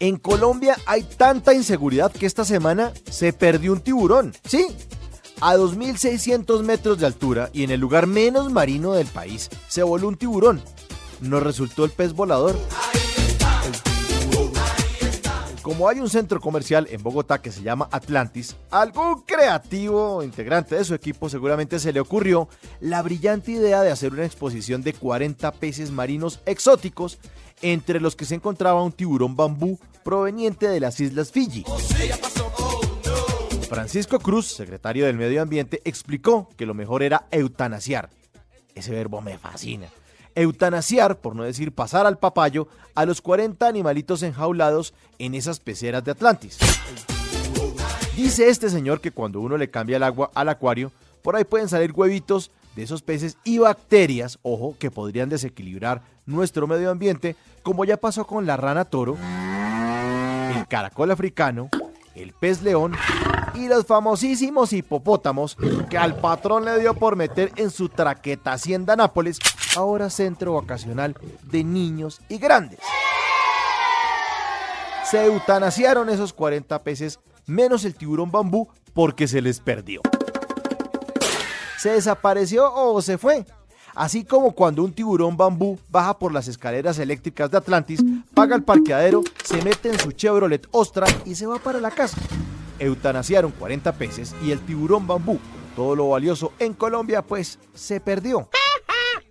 [0.00, 4.32] En Colombia hay tanta inseguridad que esta semana se perdió un tiburón.
[4.44, 4.68] Sí,
[5.40, 10.06] a 2.600 metros de altura y en el lugar menos marino del país se voló
[10.06, 10.62] un tiburón.
[11.20, 12.56] Nos resultó el pez volador.
[15.68, 20.82] Como hay un centro comercial en Bogotá que se llama Atlantis, algún creativo integrante de
[20.82, 22.48] su equipo seguramente se le ocurrió
[22.80, 27.18] la brillante idea de hacer una exposición de 40 peces marinos exóticos,
[27.60, 31.66] entre los que se encontraba un tiburón bambú proveniente de las islas Fiji.
[33.68, 38.08] Francisco Cruz, secretario del Medio Ambiente, explicó que lo mejor era eutanasiar.
[38.74, 39.88] Ese verbo me fascina
[40.40, 46.04] eutanasiar, por no decir pasar al papayo, a los 40 animalitos enjaulados en esas peceras
[46.04, 46.58] de Atlantis.
[48.16, 50.90] Dice este señor que cuando uno le cambia el agua al acuario,
[51.22, 56.66] por ahí pueden salir huevitos de esos peces y bacterias, ojo, que podrían desequilibrar nuestro
[56.66, 59.16] medio ambiente, como ya pasó con la rana toro,
[60.56, 61.68] el caracol africano,
[62.14, 62.94] el pez león
[63.54, 65.56] y los famosísimos hipopótamos
[65.88, 69.38] que al patrón le dio por meter en su traqueta Hacienda Nápoles,
[69.76, 72.80] ahora centro vacacional de niños y grandes.
[75.10, 80.02] Se eutanasiaron esos 40 peces menos el tiburón bambú porque se les perdió.
[81.78, 83.46] ¿Se desapareció o se fue?
[83.94, 88.00] Así como cuando un tiburón bambú baja por las escaleras eléctricas de Atlantis,
[88.34, 92.18] paga el parqueadero, se mete en su Chevrolet Ostra y se va para la casa.
[92.78, 95.38] Eutanasiaron 40 peces y el tiburón bambú,
[95.76, 98.48] todo lo valioso en Colombia, pues se perdió.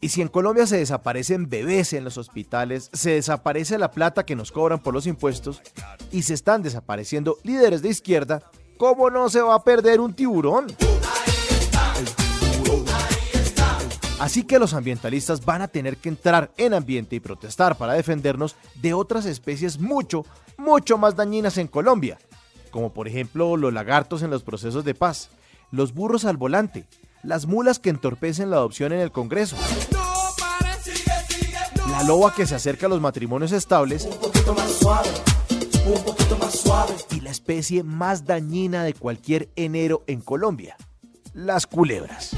[0.00, 4.36] Y si en Colombia se desaparecen bebés en los hospitales, se desaparece la plata que
[4.36, 5.62] nos cobran por los impuestos
[6.12, 8.42] y se están desapareciendo líderes de izquierda,
[8.76, 10.66] ¿cómo no se va a perder un tiburón?
[14.20, 18.56] Así que los ambientalistas van a tener que entrar en ambiente y protestar para defendernos
[18.76, 20.24] de otras especies mucho,
[20.56, 22.18] mucho más dañinas en Colombia,
[22.74, 25.30] como por ejemplo los lagartos en los procesos de paz,
[25.70, 26.86] los burros al volante,
[27.22, 29.54] las mulas que entorpecen la adopción en el Congreso,
[31.88, 34.08] la loba que se acerca a los matrimonios estables
[37.12, 40.76] y la especie más dañina de cualquier enero en Colombia,
[41.32, 42.34] las culebras.